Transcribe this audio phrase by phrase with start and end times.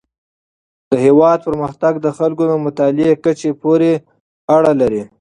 [0.91, 3.91] د هیواد پرمختګ د خلکو د مطالعې کچې پورې
[4.55, 5.03] اړه لري.